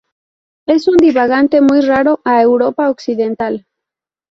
Es 0.65 0.87
un 0.87 0.97
divagante 0.97 1.61
muy 1.61 1.81
raro 1.81 2.21
a 2.25 2.41
Europa 2.41 2.89
occidental. 2.89 3.67